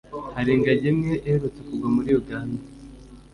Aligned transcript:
Hari 0.35 0.49
ingagi 0.57 0.87
imwe 0.93 1.13
iherutse 1.27 1.59
kugwa 1.67 1.87
muri 1.95 2.07
y’uganda 2.13 2.61